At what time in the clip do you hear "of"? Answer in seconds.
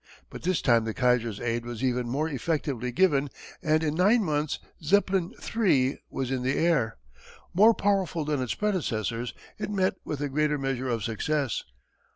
10.89-11.03